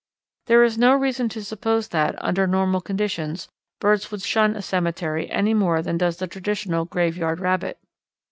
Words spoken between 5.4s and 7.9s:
more than does the traditional graveyard rabbit.